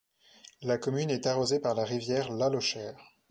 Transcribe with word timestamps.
La 0.63 0.79
commune 0.79 1.11
est 1.11 1.27
arrosée 1.27 1.59
par 1.59 1.75
la 1.75 1.83
rivière 1.85 2.31
la 2.33 2.49
Lochère. 2.49 2.97